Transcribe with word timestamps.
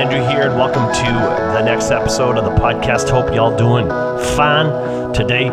Andrew 0.00 0.26
here, 0.30 0.48
and 0.48 0.54
welcome 0.54 0.90
to 0.94 1.12
the 1.52 1.60
next 1.60 1.90
episode 1.90 2.38
of 2.38 2.44
the 2.46 2.58
podcast. 2.58 3.10
Hope 3.10 3.34
y'all 3.34 3.54
doing 3.54 3.86
fine 4.34 5.12
today, 5.12 5.48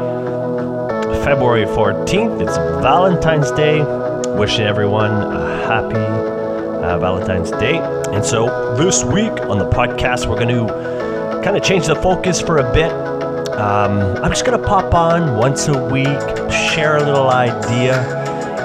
February 1.26 1.66
14th. 1.66 2.42
It's 2.42 2.56
Valentine's 2.56 3.52
Day. 3.52 3.84
Wishing 4.38 4.66
everyone 4.66 5.12
a 5.12 5.68
happy 5.68 5.98
uh, 5.98 6.98
Valentine's 6.98 7.52
Day. 7.52 7.80
And 8.14 8.24
so 8.24 8.74
this 8.78 9.04
week 9.04 9.34
on 9.50 9.58
the 9.58 9.70
podcast, 9.70 10.28
we're 10.28 10.42
going 10.42 10.66
to 10.66 11.42
kind 11.44 11.58
of 11.58 11.62
change 11.62 11.88
the 11.88 11.96
focus 11.98 12.40
for 12.40 12.60
a 12.60 12.74
bit. 12.74 12.94
Um, 13.52 14.00
I'm 14.24 14.32
just 14.32 14.46
going 14.46 14.58
to 14.58 14.66
pop 14.66 14.94
on 14.94 15.36
once 15.36 15.68
a 15.68 15.92
week, 15.92 16.08
share 16.50 16.96
a 16.96 17.04
little 17.04 17.32
idea, 17.32 17.98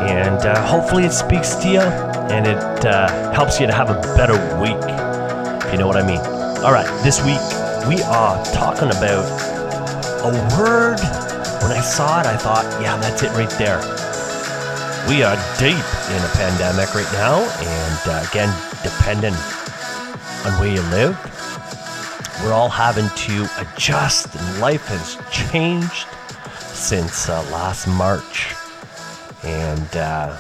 and 0.00 0.46
uh, 0.46 0.64
hopefully 0.64 1.06
it 1.06 1.12
speaks 1.12 1.56
to 1.56 1.68
you 1.68 2.12
and 2.32 2.46
it 2.46 2.86
uh, 2.86 3.32
helps 3.32 3.60
you 3.60 3.66
to 3.66 3.72
have 3.72 3.90
a 3.90 4.00
better 4.16 4.34
week, 4.60 4.80
you 5.72 5.78
know 5.78 5.86
what 5.86 5.96
I 5.96 6.06
mean. 6.06 6.20
All 6.62 6.70
right, 6.70 6.86
this 7.02 7.24
week 7.24 7.40
we 7.88 8.02
are 8.02 8.44
talking 8.52 8.90
about 8.90 9.24
a 10.20 10.30
word. 10.58 11.00
When 11.62 11.72
I 11.72 11.80
saw 11.80 12.20
it, 12.20 12.26
I 12.26 12.36
thought, 12.36 12.64
yeah, 12.82 12.98
that's 12.98 13.22
it 13.22 13.30
right 13.30 13.50
there. 13.58 13.78
We 15.08 15.22
are 15.22 15.34
deep 15.58 15.72
in 16.12 16.20
a 16.22 16.30
pandemic 16.34 16.94
right 16.94 17.10
now, 17.14 17.40
and 17.40 18.00
uh, 18.06 18.26
again, 18.28 18.54
depending 18.82 19.32
on 20.44 20.52
where 20.60 20.68
you 20.68 20.82
live, 20.90 21.16
we're 22.44 22.52
all 22.52 22.68
having 22.68 23.08
to 23.08 23.48
adjust, 23.58 24.34
and 24.34 24.60
life 24.60 24.86
has 24.88 25.16
changed 25.30 26.06
since 26.58 27.30
uh, 27.30 27.42
last 27.50 27.86
March. 27.86 28.54
And 29.42 29.96
uh, 29.96 30.36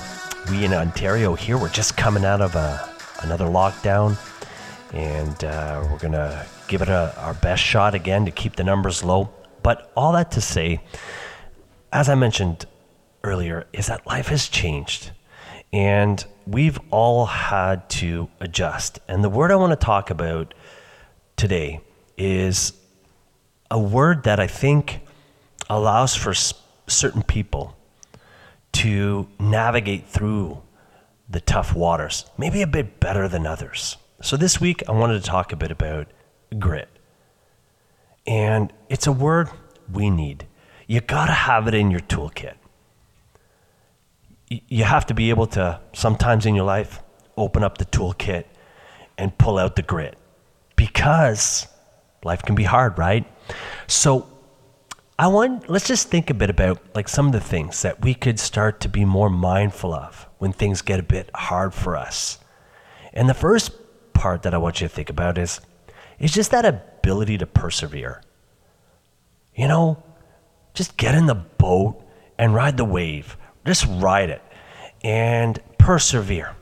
we 0.50 0.64
in 0.66 0.74
Ontario 0.74 1.34
here, 1.34 1.56
we're 1.56 1.70
just 1.70 1.96
coming 1.96 2.24
out 2.24 2.42
of 2.42 2.54
a, 2.54 2.88
another 3.22 3.46
lockdown, 3.46 4.16
and 4.92 5.42
uh, 5.44 5.86
we're 5.90 5.98
going 5.98 6.12
to 6.12 6.46
give 6.68 6.82
it 6.82 6.88
a, 6.88 7.14
our 7.18 7.34
best 7.34 7.62
shot 7.62 7.94
again 7.94 8.24
to 8.26 8.30
keep 8.30 8.56
the 8.56 8.64
numbers 8.64 9.02
low. 9.02 9.30
But 9.62 9.90
all 9.96 10.12
that 10.12 10.32
to 10.32 10.40
say, 10.40 10.80
as 11.92 12.08
I 12.08 12.14
mentioned 12.14 12.66
earlier, 13.24 13.66
is 13.72 13.86
that 13.86 14.06
life 14.06 14.28
has 14.28 14.48
changed. 14.48 15.12
And 15.72 16.24
we've 16.46 16.78
all 16.90 17.26
had 17.26 17.88
to 17.90 18.28
adjust. 18.40 18.98
And 19.08 19.24
the 19.24 19.30
word 19.30 19.50
I 19.50 19.56
want 19.56 19.70
to 19.72 19.84
talk 19.84 20.10
about 20.10 20.52
today 21.36 21.80
is 22.18 22.74
a 23.70 23.78
word 23.78 24.24
that 24.24 24.38
I 24.38 24.46
think 24.46 25.00
allows 25.70 26.14
for 26.14 26.34
certain 26.86 27.22
people 27.22 27.74
to 28.72 29.28
navigate 29.38 30.06
through 30.06 30.60
the 31.28 31.40
tough 31.40 31.74
waters, 31.74 32.26
maybe 32.36 32.60
a 32.60 32.66
bit 32.66 33.00
better 33.00 33.28
than 33.28 33.46
others. 33.46 33.96
So 34.22 34.36
this 34.36 34.60
week, 34.60 34.84
I 34.88 34.92
wanted 34.92 35.20
to 35.20 35.28
talk 35.28 35.52
a 35.52 35.56
bit 35.56 35.72
about 35.72 36.06
grit. 36.56 36.88
And 38.24 38.72
it's 38.88 39.08
a 39.08 39.12
word 39.12 39.50
we 39.92 40.10
need. 40.10 40.46
You 40.86 41.00
got 41.00 41.26
to 41.26 41.32
have 41.32 41.66
it 41.66 41.74
in 41.74 41.90
your 41.90 42.00
toolkit. 42.00 42.54
You 44.48 44.84
have 44.84 45.06
to 45.06 45.14
be 45.14 45.30
able 45.30 45.48
to, 45.48 45.80
sometimes 45.92 46.46
in 46.46 46.54
your 46.54 46.64
life, 46.64 47.02
open 47.36 47.64
up 47.64 47.78
the 47.78 47.84
toolkit 47.84 48.44
and 49.18 49.36
pull 49.38 49.58
out 49.58 49.74
the 49.74 49.82
grit 49.82 50.16
because 50.76 51.66
life 52.22 52.42
can 52.42 52.54
be 52.54 52.62
hard, 52.62 52.98
right? 52.98 53.26
So 53.88 54.28
I 55.18 55.26
want 55.26 55.68
let's 55.68 55.88
just 55.88 56.08
think 56.08 56.30
a 56.30 56.34
bit 56.34 56.48
about 56.48 56.80
like 56.94 57.08
some 57.08 57.26
of 57.26 57.32
the 57.32 57.40
things 57.40 57.82
that 57.82 58.02
we 58.02 58.14
could 58.14 58.38
start 58.38 58.78
to 58.80 58.88
be 58.88 59.04
more 59.04 59.30
mindful 59.30 59.92
of 59.92 60.28
when 60.38 60.52
things 60.52 60.80
get 60.80 61.00
a 61.00 61.02
bit 61.02 61.28
hard 61.34 61.74
for 61.74 61.96
us. 61.96 62.38
And 63.12 63.28
the 63.28 63.34
first 63.34 63.72
part 64.22 64.42
that 64.42 64.54
I 64.54 64.58
want 64.58 64.80
you 64.80 64.86
to 64.86 64.94
think 64.94 65.10
about 65.10 65.36
is 65.36 65.60
it's 66.20 66.32
just 66.32 66.52
that 66.52 66.64
ability 66.64 67.38
to 67.38 67.46
persevere. 67.46 68.22
You 69.56 69.66
know, 69.66 70.00
just 70.74 70.96
get 70.96 71.16
in 71.16 71.26
the 71.26 71.34
boat 71.34 72.00
and 72.38 72.54
ride 72.54 72.76
the 72.76 72.84
wave. 72.84 73.36
Just 73.66 73.84
ride 73.88 74.30
it 74.30 74.40
and 75.02 75.60
persevere. 75.76 76.54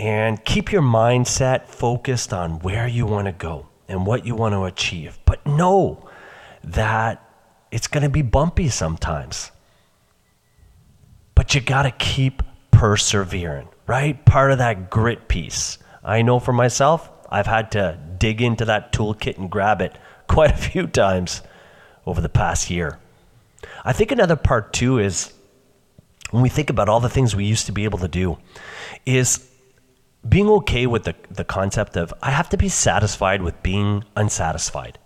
And 0.00 0.42
keep 0.46 0.72
your 0.72 0.80
mindset 0.80 1.68
focused 1.68 2.32
on 2.32 2.60
where 2.60 2.88
you 2.88 3.04
want 3.04 3.26
to 3.26 3.32
go 3.32 3.68
and 3.86 4.06
what 4.06 4.24
you 4.24 4.34
want 4.34 4.54
to 4.54 4.64
achieve. 4.64 5.18
But 5.26 5.46
know 5.46 6.08
that 6.64 7.22
it's 7.70 7.86
going 7.86 8.02
to 8.02 8.08
be 8.08 8.22
bumpy 8.22 8.70
sometimes. 8.70 9.50
But 11.34 11.54
you 11.54 11.60
got 11.60 11.82
to 11.82 11.90
keep 11.90 12.42
persevering, 12.70 13.68
right? 13.86 14.24
Part 14.24 14.52
of 14.52 14.58
that 14.58 14.88
grit 14.88 15.28
piece. 15.28 15.76
I 16.02 16.22
know 16.22 16.38
for 16.38 16.52
myself, 16.52 17.10
I've 17.28 17.46
had 17.46 17.70
to 17.72 17.98
dig 18.18 18.42
into 18.42 18.64
that 18.66 18.92
toolkit 18.92 19.38
and 19.38 19.50
grab 19.50 19.80
it 19.80 19.96
quite 20.26 20.50
a 20.50 20.56
few 20.56 20.86
times 20.86 21.42
over 22.06 22.20
the 22.20 22.28
past 22.28 22.70
year. 22.70 22.98
I 23.84 23.92
think 23.92 24.10
another 24.10 24.36
part 24.36 24.72
too 24.72 24.98
is 24.98 25.32
when 26.32 26.42
we 26.42 26.48
think 26.48 26.70
about 26.70 26.88
all 26.88 27.00
the 27.00 27.10
things 27.10 27.36
we 27.36 27.44
used 27.44 27.66
to 27.66 27.72
be 27.72 27.84
able 27.84 27.98
to 27.98 28.08
do, 28.08 28.38
is 29.04 29.48
being 30.26 30.48
okay 30.48 30.86
with 30.86 31.04
the, 31.04 31.14
the 31.30 31.44
concept 31.44 31.96
of 31.96 32.12
I 32.22 32.30
have 32.30 32.48
to 32.50 32.56
be 32.56 32.68
satisfied 32.68 33.42
with 33.42 33.62
being 33.62 34.04
unsatisfied. 34.16 34.98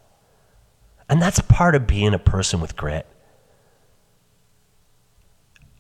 And 1.09 1.21
that's 1.21 1.41
part 1.41 1.75
of 1.75 1.87
being 1.87 2.15
a 2.15 2.19
person 2.19 2.61
with 2.61 2.77
grit. 2.77 3.07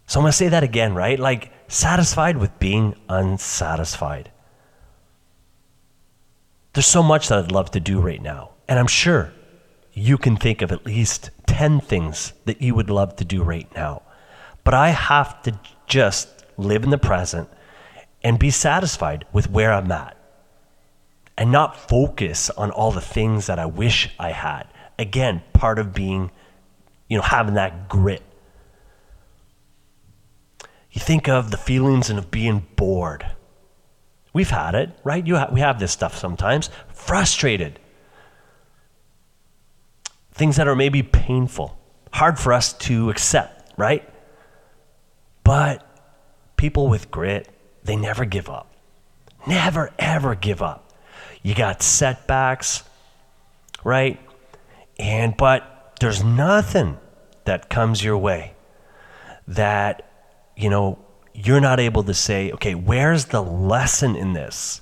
So 0.06 0.20
I'm 0.20 0.24
going 0.24 0.30
to 0.30 0.36
say 0.36 0.48
that 0.48 0.62
again, 0.62 0.94
right? 0.94 1.18
Like 1.18 1.52
satisfied 1.68 2.38
with 2.38 2.56
being 2.58 2.96
unsatisfied. 3.08 4.30
There's 6.76 6.84
so 6.84 7.02
much 7.02 7.28
that 7.28 7.38
I'd 7.38 7.52
love 7.52 7.70
to 7.70 7.80
do 7.80 8.02
right 8.02 8.20
now. 8.20 8.50
And 8.68 8.78
I'm 8.78 8.86
sure 8.86 9.32
you 9.94 10.18
can 10.18 10.36
think 10.36 10.60
of 10.60 10.70
at 10.70 10.84
least 10.84 11.30
10 11.46 11.80
things 11.80 12.34
that 12.44 12.60
you 12.60 12.74
would 12.74 12.90
love 12.90 13.16
to 13.16 13.24
do 13.24 13.42
right 13.42 13.66
now. 13.74 14.02
But 14.62 14.74
I 14.74 14.90
have 14.90 15.40
to 15.44 15.58
just 15.86 16.44
live 16.58 16.84
in 16.84 16.90
the 16.90 16.98
present 16.98 17.48
and 18.22 18.38
be 18.38 18.50
satisfied 18.50 19.24
with 19.32 19.48
where 19.48 19.72
I'm 19.72 19.90
at 19.90 20.18
and 21.38 21.50
not 21.50 21.88
focus 21.88 22.50
on 22.50 22.70
all 22.70 22.92
the 22.92 23.00
things 23.00 23.46
that 23.46 23.58
I 23.58 23.64
wish 23.64 24.10
I 24.18 24.32
had 24.32 24.66
again, 24.98 25.42
part 25.54 25.78
of 25.78 25.94
being, 25.94 26.30
you 27.08 27.16
know, 27.16 27.22
having 27.22 27.54
that 27.54 27.88
grit. 27.88 28.22
You 30.92 31.00
think 31.00 31.26
of 31.26 31.50
the 31.50 31.56
feelings 31.56 32.10
and 32.10 32.18
of 32.18 32.30
being 32.30 32.66
bored. 32.76 33.24
We've 34.36 34.50
had 34.50 34.74
it, 34.74 34.90
right? 35.02 35.26
You 35.26 35.36
ha- 35.38 35.48
we 35.50 35.60
have 35.60 35.78
this 35.78 35.92
stuff 35.92 36.14
sometimes. 36.18 36.68
Frustrated. 36.92 37.78
Things 40.30 40.56
that 40.56 40.68
are 40.68 40.76
maybe 40.76 41.02
painful, 41.02 41.80
hard 42.12 42.38
for 42.38 42.52
us 42.52 42.74
to 42.74 43.08
accept, 43.08 43.72
right? 43.78 44.06
But 45.42 45.82
people 46.58 46.88
with 46.88 47.10
grit, 47.10 47.48
they 47.82 47.96
never 47.96 48.26
give 48.26 48.50
up. 48.50 48.70
Never, 49.46 49.90
ever 49.98 50.34
give 50.34 50.60
up. 50.60 50.92
You 51.42 51.54
got 51.54 51.80
setbacks, 51.80 52.82
right? 53.84 54.20
And 54.98 55.34
but 55.34 55.96
there's 55.98 56.22
nothing 56.22 56.98
that 57.46 57.70
comes 57.70 58.04
your 58.04 58.18
way 58.18 58.52
that 59.48 60.10
you 60.58 60.68
know 60.68 60.98
you're 61.36 61.60
not 61.60 61.78
able 61.78 62.02
to 62.04 62.14
say, 62.14 62.50
okay, 62.52 62.74
where's 62.74 63.26
the 63.26 63.42
lesson 63.42 64.16
in 64.16 64.32
this? 64.32 64.80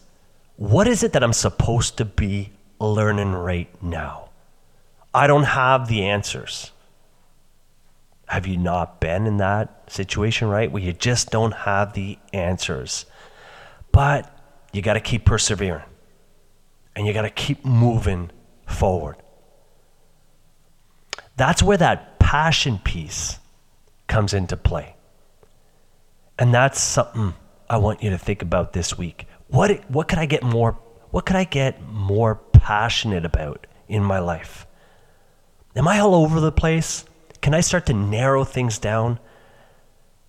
What 0.56 0.86
is 0.86 1.02
it 1.02 1.12
that 1.12 1.24
I'm 1.24 1.32
supposed 1.32 1.96
to 1.98 2.04
be 2.04 2.52
learning 2.78 3.32
right 3.32 3.68
now? 3.82 4.30
I 5.12 5.26
don't 5.26 5.44
have 5.44 5.88
the 5.88 6.04
answers. 6.04 6.70
Have 8.26 8.46
you 8.46 8.56
not 8.56 9.00
been 9.00 9.26
in 9.26 9.38
that 9.38 9.90
situation, 9.90 10.48
right? 10.48 10.70
Where 10.70 10.82
you 10.82 10.92
just 10.92 11.30
don't 11.30 11.52
have 11.52 11.92
the 11.92 12.18
answers. 12.32 13.06
But 13.90 14.30
you 14.72 14.80
got 14.80 14.94
to 14.94 15.00
keep 15.00 15.24
persevering 15.24 15.84
and 16.94 17.06
you 17.06 17.12
got 17.12 17.22
to 17.22 17.30
keep 17.30 17.64
moving 17.64 18.30
forward. 18.66 19.16
That's 21.36 21.62
where 21.62 21.76
that 21.76 22.20
passion 22.20 22.78
piece 22.78 23.38
comes 24.06 24.32
into 24.32 24.56
play. 24.56 24.94
And 26.38 26.52
that's 26.52 26.80
something 26.80 27.34
I 27.68 27.76
want 27.78 28.02
you 28.02 28.10
to 28.10 28.18
think 28.18 28.42
about 28.42 28.72
this 28.72 28.98
week. 28.98 29.26
What 29.48 29.88
what 29.90 30.08
could 30.08 30.18
I 30.18 30.26
get 30.26 30.42
more 30.42 30.78
what 31.10 31.26
could 31.26 31.36
I 31.36 31.44
get 31.44 31.80
more 31.82 32.36
passionate 32.52 33.24
about 33.24 33.66
in 33.88 34.02
my 34.02 34.18
life? 34.18 34.66
Am 35.76 35.86
I 35.86 36.00
all 36.00 36.14
over 36.14 36.40
the 36.40 36.52
place? 36.52 37.04
Can 37.40 37.54
I 37.54 37.60
start 37.60 37.86
to 37.86 37.94
narrow 37.94 38.44
things 38.44 38.78
down 38.78 39.18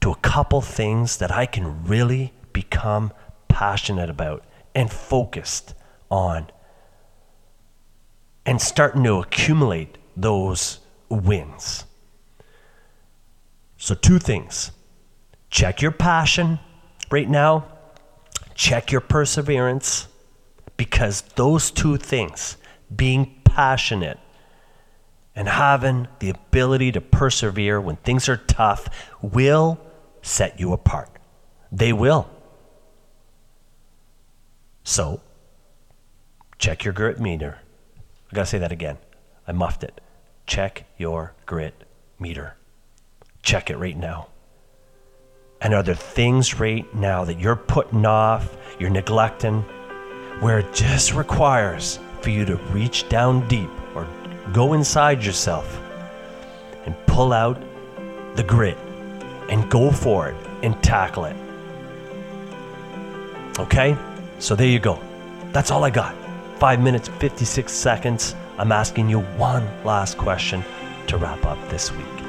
to 0.01 0.11
a 0.11 0.15
couple 0.17 0.61
things 0.61 1.17
that 1.17 1.31
I 1.31 1.45
can 1.45 1.85
really 1.85 2.33
become 2.53 3.11
passionate 3.47 4.09
about 4.09 4.43
and 4.75 4.91
focused 4.91 5.73
on 6.11 6.51
and 8.45 8.61
starting 8.61 9.03
to 9.03 9.15
accumulate 9.15 9.97
those 10.15 10.79
wins. 11.09 11.85
So, 13.77 13.95
two 13.95 14.19
things 14.19 14.71
check 15.55 15.81
your 15.81 15.91
passion 15.91 16.59
right 17.09 17.29
now, 17.29 17.65
check 18.55 18.91
your 18.91 18.99
perseverance, 18.99 20.07
Because 20.75 21.21
those 21.37 21.71
two 21.71 21.95
things, 21.95 22.57
being 22.93 23.39
passionate 23.45 24.19
and 25.33 25.47
having 25.47 26.09
the 26.19 26.29
ability 26.29 26.91
to 26.91 26.99
persevere 26.99 27.79
when 27.79 27.95
things 27.95 28.27
are 28.27 28.35
tough, 28.35 28.89
will 29.21 29.79
set 30.21 30.59
you 30.59 30.73
apart. 30.73 31.09
They 31.71 31.93
will. 31.93 32.29
So, 34.83 35.21
check 36.59 36.83
your 36.83 36.93
grit 36.93 37.21
meter. 37.21 37.59
I 38.29 38.35
gotta 38.35 38.47
say 38.47 38.59
that 38.59 38.73
again. 38.73 38.97
I 39.47 39.53
muffed 39.53 39.85
it. 39.85 40.01
Check 40.45 40.83
your 40.97 41.33
grit 41.45 41.85
meter. 42.19 42.57
Check 43.41 43.69
it 43.69 43.77
right 43.77 43.97
now. 43.97 44.27
And 45.65 45.73
are 45.73 45.81
there 45.81 45.95
things 45.95 46.59
right 46.59 46.85
now 46.93 47.25
that 47.25 47.39
you're 47.39 47.55
putting 47.55 48.05
off, 48.05 48.55
you're 48.77 48.91
neglecting, 48.91 49.63
where 50.39 50.59
it 50.59 50.71
just 50.75 51.15
requires 51.15 51.97
for 52.21 52.29
you 52.29 52.45
to 52.45 52.57
reach 52.71 53.09
down 53.09 53.47
deep 53.47 53.71
or 53.95 54.07
go 54.53 54.73
inside 54.73 55.23
yourself 55.23 55.81
and 56.85 56.95
pull 57.07 57.33
out 57.33 57.59
the 58.35 58.43
grit 58.43 58.77
and 59.49 59.67
go 59.71 59.89
for 59.91 60.29
it 60.29 60.35
and 60.61 60.79
tackle 60.83 61.25
it? 61.25 61.35
Okay? 63.57 63.97
So 64.37 64.55
there 64.55 64.67
you 64.67 64.77
go. 64.77 64.99
That's 65.51 65.71
all 65.71 65.83
I 65.83 65.89
got. 65.89 66.15
Five 66.59 66.79
minutes, 66.79 67.07
56 67.07 67.73
seconds. 67.73 68.35
I'm 68.59 68.71
asking 68.71 69.09
you 69.09 69.21
one 69.21 69.67
last 69.83 70.15
question 70.19 70.63
to 71.07 71.17
wrap 71.17 71.43
up 71.43 71.57
this 71.69 71.91
week. 71.91 72.24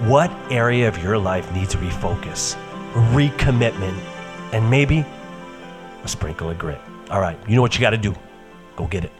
What 0.00 0.30
area 0.50 0.88
of 0.88 1.02
your 1.02 1.18
life 1.18 1.52
needs 1.52 1.74
refocus, 1.74 2.56
recommitment, 3.12 3.98
and 4.50 4.70
maybe 4.70 5.04
a 6.02 6.08
sprinkle 6.08 6.48
of 6.48 6.58
grit? 6.58 6.80
All 7.10 7.20
right, 7.20 7.38
you 7.46 7.54
know 7.54 7.60
what 7.60 7.74
you 7.74 7.82
got 7.82 7.90
to 7.90 7.98
do. 7.98 8.14
Go 8.76 8.86
get 8.86 9.04
it. 9.04 9.12